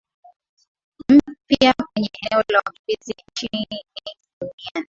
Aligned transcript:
mpya 1.09 1.73
kwenye 1.73 2.09
eneo 2.21 2.43
la 2.51 2.61
wakimbizi 2.65 3.15
nchini 3.31 3.67
duniani 4.39 4.71